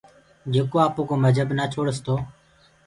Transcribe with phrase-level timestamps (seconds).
[0.53, 2.15] جيڪو آپوڪو مجهب نآ ڇوڙس تو